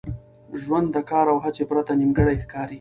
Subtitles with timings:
[0.61, 2.69] ژوند د کار او هڅي پرته نیمګړی ښکاري.